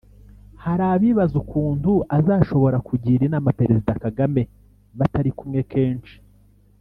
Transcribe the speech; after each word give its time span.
Hari 0.63 0.83
abibaza 0.93 1.35
ukuntu 1.43 1.91
azashobora 2.17 2.77
kugira 2.87 3.21
inama 3.27 3.55
Perezida 3.59 3.91
Kagame 4.03 4.41
batari 4.99 5.31
kumwe 5.37 5.61
kenshi 5.73 6.15